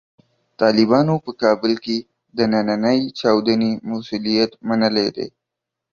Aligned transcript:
طالبانو 0.61 1.13
په 1.25 1.31
کابل 1.41 1.73
کې 1.83 1.97
د 2.37 2.39
نننۍ 2.51 2.99
چاودنې 3.19 3.71
مسوولیت 3.89 4.51
منلی 4.67 5.07
دی. 5.15 5.27